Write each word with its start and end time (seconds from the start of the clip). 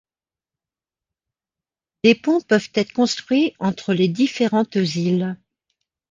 Des 2.03 2.15
ponts 2.15 2.41
peuvent 2.41 2.71
être 2.73 2.91
construits 2.91 3.53
entre 3.59 3.93
les 3.93 4.07
différentes 4.07 4.73
îles. 4.73 5.37